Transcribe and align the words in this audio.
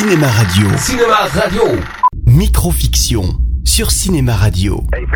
Cinéma 0.00 0.28
Radio. 0.28 0.66
Cinéma 0.78 1.14
Radio. 1.34 1.62
Microfiction 2.26 3.22
sur 3.66 3.90
Cinéma 3.90 4.34
Radio. 4.34 4.82
Uh, 4.94 5.02
uh. 5.02 5.06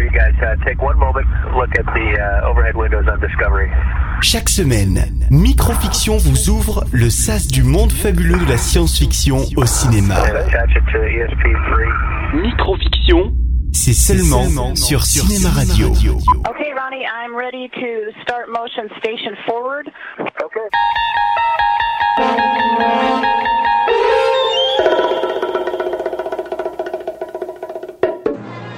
Chaque 4.20 4.50
semaine, 4.50 5.26
Microfiction 5.30 6.18
vous 6.18 6.50
ouvre 6.50 6.84
le 6.92 7.08
sas 7.08 7.46
du 7.46 7.62
monde 7.62 7.92
fabuleux 7.92 8.36
de 8.36 8.44
la 8.44 8.58
science-fiction 8.58 9.38
au 9.56 9.64
cinéma. 9.64 10.16
And 10.16 10.36
attach 10.36 10.76
it 10.76 10.84
to 10.92 10.98
ESP3. 10.98 12.42
Microfiction, 12.42 13.32
c'est 13.72 13.94
seulement, 13.94 14.74
sur 14.76 15.02
Cinéma 15.06 15.48
Radio. 15.48 15.92
Okay, 15.92 16.74
Ronnie, 16.74 17.06
I'm 17.06 17.34
ready 17.34 17.70
to 17.70 18.12
start 18.20 18.50
motion 18.50 18.90
station 18.98 19.34
forward. 19.46 19.90
Okay. 20.20 20.93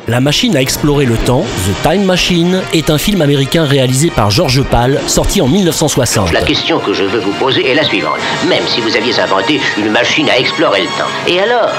La 0.09 0.20
machine 0.20 0.56
à 0.56 0.60
explorer 0.60 1.05
le 1.05 1.16
temps, 1.16 1.42
The 1.42 1.83
Time 1.83 2.05
Machine, 2.05 2.62
est 2.73 2.91
un 2.91 2.98
film 2.98 3.23
américain 3.23 3.64
réalisé 3.64 4.09
par 4.09 4.30
George 4.30 4.62
Pal, 4.62 5.01
sorti 5.09 5.41
en 5.41 5.48
1960. 5.48 6.33
La 6.33 6.42
question 6.42 6.78
que 6.78 6.92
je 6.92 7.02
veux 7.02 7.19
vous 7.19 7.33
poser 7.33 7.69
est 7.69 7.74
la 7.74 7.83
suivante. 7.83 8.20
Même 8.48 8.62
si 8.69 8.80
vous 8.80 8.95
aviez 8.97 9.19
inventé 9.19 9.61
une 9.77 9.91
machine 9.91 10.30
à 10.30 10.38
explorer 10.38 10.83
le 10.83 10.87
temps, 10.97 11.11
et 11.27 11.41
alors 11.41 11.73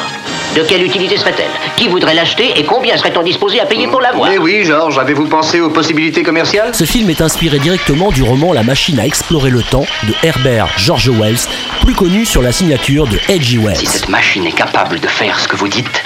De 0.57 0.61
quelle 0.63 0.83
utilité 0.83 1.15
serait-elle? 1.15 1.51
Qui 1.77 1.87
voudrait 1.87 2.15
l'acheter 2.15 2.51
et 2.57 2.65
combien 2.65 2.97
serait-on 2.97 3.23
disposé 3.23 3.61
à 3.61 3.65
payer 3.65 3.87
pour 3.87 4.01
l'avoir? 4.01 4.29
Mais 4.29 4.37
oui, 4.37 4.65
Georges, 4.65 4.99
avez-vous 4.99 5.27
pensé 5.27 5.61
aux 5.61 5.69
possibilités 5.69 6.21
commerciales? 6.23 6.75
Ce 6.75 6.83
film 6.83 7.09
est 7.09 7.21
inspiré 7.21 7.59
directement 7.59 8.11
du 8.11 8.23
roman 8.23 8.51
La 8.51 8.63
machine 8.63 8.99
à 8.99 9.05
explorer 9.05 9.51
le 9.51 9.63
temps 9.63 9.85
de 10.03 10.13
Herbert 10.23 10.67
George 10.75 11.09
Wells, 11.09 11.47
plus 11.81 11.93
connu 11.95 12.25
sur 12.25 12.41
la 12.41 12.51
signature 12.51 13.07
de 13.07 13.15
H.G. 13.29 13.59
Wells. 13.59 13.77
Si 13.77 13.85
cette 13.85 14.09
machine 14.09 14.45
est 14.45 14.51
capable 14.51 14.99
de 14.99 15.07
faire 15.07 15.39
ce 15.39 15.47
que 15.47 15.55
vous 15.55 15.69
dites, 15.69 16.03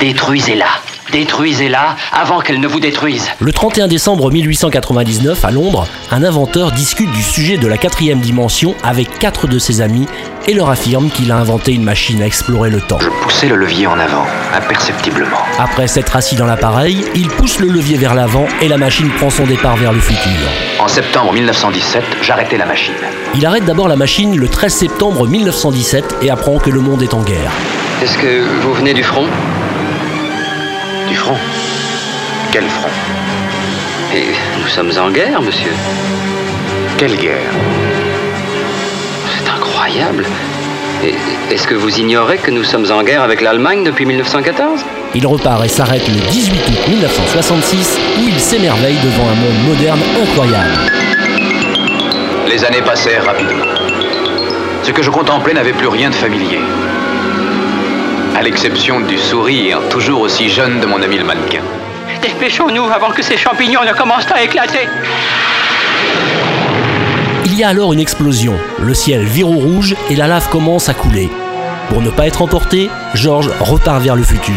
détruisez-la. 0.00 0.66
Détruisez-la 1.10 1.96
avant 2.12 2.40
qu'elle 2.40 2.60
ne 2.60 2.68
vous 2.68 2.80
détruise. 2.80 3.26
Le 3.40 3.52
31 3.52 3.88
décembre 3.88 4.30
1899, 4.30 5.44
à 5.44 5.50
Londres, 5.50 5.86
un 6.10 6.22
inventeur 6.22 6.70
discute 6.72 7.10
du 7.10 7.22
sujet 7.22 7.56
de 7.58 7.66
la 7.66 7.76
quatrième 7.76 8.20
dimension 8.20 8.74
avec 8.84 9.18
quatre 9.18 9.46
de 9.46 9.58
ses 9.58 9.80
amis 9.80 10.06
et 10.46 10.54
leur 10.54 10.70
affirme 10.70 11.10
qu'il 11.10 11.30
a 11.32 11.36
inventé 11.36 11.72
une 11.72 11.82
machine 11.82 12.22
à 12.22 12.26
explorer 12.26 12.70
le 12.70 12.80
temps. 12.80 12.98
Je 13.00 13.08
poussais 13.22 13.48
le 13.48 13.56
levier 13.56 13.86
en 13.86 13.98
avant, 13.98 14.24
imperceptiblement. 14.54 15.38
Après 15.58 15.86
s'être 15.88 16.16
assis 16.16 16.36
dans 16.36 16.46
l'appareil, 16.46 17.04
il 17.14 17.28
pousse 17.28 17.58
le 17.58 17.68
levier 17.68 17.96
vers 17.96 18.14
l'avant 18.14 18.46
et 18.60 18.68
la 18.68 18.78
machine 18.78 19.10
prend 19.10 19.30
son 19.30 19.44
départ 19.44 19.76
vers 19.76 19.92
le 19.92 20.00
futur. 20.00 20.22
En 20.78 20.88
septembre 20.88 21.32
1917, 21.32 22.02
j'arrêtai 22.22 22.56
la 22.56 22.66
machine. 22.66 22.94
Il 23.34 23.44
arrête 23.46 23.64
d'abord 23.64 23.88
la 23.88 23.96
machine 23.96 24.36
le 24.36 24.48
13 24.48 24.72
septembre 24.72 25.26
1917 25.26 26.16
et 26.22 26.30
apprend 26.30 26.58
que 26.58 26.70
le 26.70 26.80
monde 26.80 27.02
est 27.02 27.14
en 27.14 27.22
guerre. 27.22 27.52
Est-ce 28.02 28.18
que 28.18 28.42
vous 28.62 28.72
venez 28.74 28.94
du 28.94 29.02
front? 29.04 29.26
Du 31.12 31.18
front 31.18 31.36
Quel 32.52 32.64
front 32.70 32.88
Et 34.14 34.28
nous 34.58 34.66
sommes 34.66 34.92
en 34.98 35.10
guerre, 35.10 35.42
monsieur. 35.42 35.72
Quelle 36.96 37.16
guerre 37.16 37.52
C'est 39.36 39.50
incroyable. 39.50 40.24
Et 41.04 41.14
Est-ce 41.52 41.66
que 41.66 41.74
vous 41.74 41.98
ignorez 41.98 42.38
que 42.38 42.50
nous 42.50 42.64
sommes 42.64 42.90
en 42.90 43.02
guerre 43.02 43.20
avec 43.20 43.42
l'Allemagne 43.42 43.84
depuis 43.84 44.06
1914 44.06 44.80
Il 45.14 45.26
repart 45.26 45.62
et 45.62 45.68
s'arrête 45.68 46.08
le 46.08 46.14
18 46.30 46.54
août 46.70 46.88
1966 46.88 47.98
où 48.22 48.28
il 48.28 48.40
s'émerveille 48.40 48.96
devant 49.04 49.28
un 49.28 49.34
monde 49.34 49.68
moderne 49.68 50.00
incroyable. 50.22 50.70
Les 52.48 52.64
années 52.64 52.80
passèrent 52.80 53.26
rapidement. 53.26 53.66
Ce 54.82 54.92
que 54.92 55.02
je 55.02 55.10
contemplais 55.10 55.52
n'avait 55.52 55.74
plus 55.74 55.88
rien 55.88 56.08
de 56.08 56.14
familier. 56.14 56.60
À 58.42 58.44
l'exception 58.44 58.98
du 58.98 59.18
sourire 59.18 59.78
toujours 59.88 60.20
aussi 60.22 60.48
jeune 60.48 60.80
de 60.80 60.86
mon 60.86 61.00
ami 61.00 61.16
le 61.16 61.22
mannequin. 61.22 61.62
Dépêchons-nous 62.20 62.82
avant 62.90 63.12
que 63.12 63.22
ces 63.22 63.36
champignons 63.36 63.84
ne 63.84 63.92
commencent 63.92 64.32
à 64.32 64.42
éclater. 64.42 64.88
Il 67.44 67.56
y 67.56 67.62
a 67.62 67.68
alors 67.68 67.92
une 67.92 68.00
explosion, 68.00 68.54
le 68.80 68.94
ciel 68.94 69.22
vire 69.22 69.48
au 69.48 69.60
rouge 69.60 69.94
et 70.10 70.16
la 70.16 70.26
lave 70.26 70.48
commence 70.48 70.88
à 70.88 70.94
couler. 70.94 71.30
Pour 71.88 72.02
ne 72.02 72.10
pas 72.10 72.26
être 72.26 72.42
emporté, 72.42 72.90
George 73.14 73.48
repart 73.60 74.02
vers 74.02 74.16
le 74.16 74.24
futur. 74.24 74.56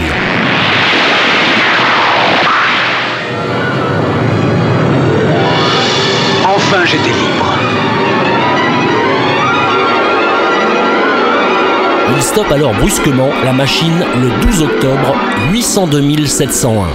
Il 12.13 12.21
stoppe 12.21 12.51
alors 12.51 12.73
brusquement 12.73 13.29
la 13.43 13.53
machine 13.53 14.05
le 14.21 14.29
12 14.45 14.61
octobre 14.63 15.15
802 15.51 16.25
701. 16.25 16.87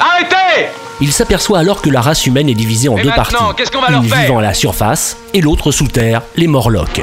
Arrêtez 0.00 0.68
Il 1.00 1.12
s'aperçoit 1.12 1.58
alors 1.58 1.80
que 1.80 1.90
la 1.90 2.00
race 2.00 2.26
humaine 2.26 2.48
est 2.48 2.54
divisée 2.54 2.88
en 2.88 2.96
Et 2.96 3.02
deux 3.02 3.10
parties. 3.10 3.36
Une 3.88 4.02
vivant 4.02 4.38
à 4.38 4.42
la 4.42 4.54
surface 4.54 5.16
et 5.34 5.40
l'autre 5.40 5.70
sous 5.70 5.88
terre, 5.88 6.22
les 6.36 6.46
Morlocks. 6.46 7.02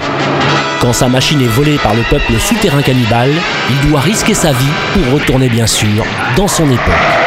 Quand 0.82 0.94
sa 0.94 1.08
machine 1.08 1.42
est 1.42 1.48
volée 1.48 1.78
par 1.78 1.94
le 1.96 2.04
peuple 2.04 2.34
souterrain 2.40 2.82
cannibale, 2.82 3.32
il 3.70 3.90
doit 3.90 4.02
risquer 4.02 4.34
sa 4.34 4.52
vie 4.52 4.66
pour 4.94 5.14
retourner 5.14 5.50
bien 5.50 5.68
sûr 5.68 6.06
dans 6.36 6.48
son 6.48 6.70
époque. 6.70 7.25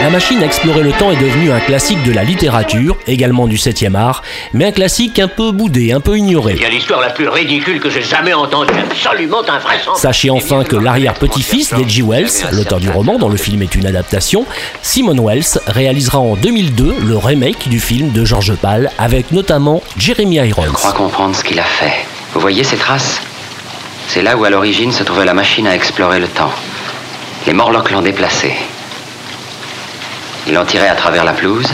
La 0.00 0.10
machine 0.10 0.42
à 0.42 0.46
explorer 0.46 0.82
le 0.82 0.92
temps 0.92 1.10
est 1.10 1.16
devenue 1.16 1.50
un 1.50 1.58
classique 1.58 2.02
de 2.04 2.12
la 2.12 2.22
littérature, 2.22 2.96
également 3.06 3.46
du 3.46 3.56
7e 3.56 3.94
art, 3.94 4.22
mais 4.52 4.66
un 4.66 4.70
classique 4.70 5.18
un 5.18 5.26
peu 5.26 5.52
boudé, 5.52 5.92
un 5.92 6.00
peu 6.00 6.18
ignoré. 6.18 6.52
Il 6.56 6.62
y 6.62 6.66
a 6.66 6.68
l'histoire 6.68 7.00
la 7.00 7.10
plus 7.10 7.28
ridicule 7.28 7.80
que 7.80 7.88
j'ai 7.88 8.02
jamais 8.02 8.34
entendue. 8.34 8.74
Absolument 8.78 9.40
invraisemblable. 9.40 9.98
Sachez 9.98 10.30
enfin 10.30 10.64
que 10.64 10.76
l'arrière-petit-fils 10.76 11.72
d'H.G. 11.72 12.02
Wells, 12.02 12.28
l'auteur 12.52 12.78
du 12.78 12.90
roman 12.90 13.18
dont 13.18 13.30
le 13.30 13.38
film 13.38 13.62
est 13.62 13.74
une 13.74 13.86
adaptation, 13.86 14.44
Simon 14.82 15.16
Wells, 15.18 15.58
réalisera 15.66 16.18
en 16.18 16.36
2002 16.36 16.96
le 17.02 17.16
remake 17.16 17.68
du 17.68 17.80
film 17.80 18.12
de 18.12 18.24
George 18.24 18.54
Pal 18.54 18.90
avec 18.98 19.32
notamment 19.32 19.82
Jeremy 19.96 20.36
Irons. 20.36 20.64
Je 20.66 20.72
crois 20.72 20.92
comprendre 20.92 21.34
ce 21.34 21.42
qu'il 21.42 21.58
a 21.58 21.64
fait. 21.64 21.94
Vous 22.34 22.40
voyez 22.40 22.64
ces 22.64 22.76
traces? 22.76 23.20
C'est 24.08 24.22
là 24.22 24.36
où 24.36 24.44
à 24.44 24.50
l'origine 24.50 24.92
se 24.92 25.02
trouvait 25.02 25.24
la 25.24 25.34
machine 25.34 25.66
à 25.66 25.74
explorer 25.74 26.20
le 26.20 26.28
temps. 26.28 26.52
Les 27.46 27.54
Morlocks 27.54 27.90
l'ont 27.90 28.02
déplacé. 28.02 28.52
Ils 30.46 30.54
l'ont 30.54 30.64
tiré 30.64 30.86
à 30.86 30.94
travers 30.94 31.24
la 31.24 31.32
pelouse 31.32 31.68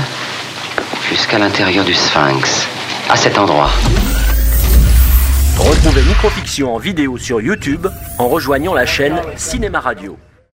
jusqu'à 1.11 1.39
l'intérieur 1.39 1.85
du 1.85 1.93
Sphinx. 1.93 2.67
À 3.11 3.17
cet 3.17 3.37
endroit. 3.37 3.71
Retrouvez 5.59 6.03
Microfiction 6.03 6.75
en 6.75 6.79
vidéo 6.79 7.19
sur 7.19 7.43
YouTube 7.43 7.87
en 8.19 8.29
rejoignant 8.29 8.73
la 8.73 8.87
chaîne 8.87 9.21
Cinéma 9.37 9.81
Radio. 9.81 10.17